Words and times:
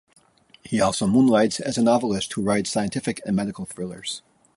He 0.63 0.81
also 0.81 1.05
moonlights 1.05 1.59
as 1.59 1.77
a 1.77 1.83
novelist 1.83 2.33
who 2.33 2.41
writes 2.41 2.71
scientific 2.71 3.21
and 3.23 3.35
medical 3.35 3.65
thrillers. 3.65 4.23